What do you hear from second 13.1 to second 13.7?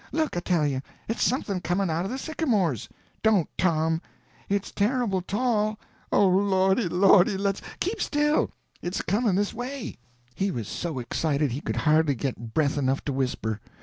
whisper.